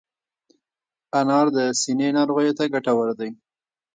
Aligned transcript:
انار 1.19 1.45
د 1.57 1.57
سینې 1.81 2.09
ناروغیو 2.17 2.57
ته 2.57 2.63
ګټور 2.73 3.09
دی. 3.19 3.29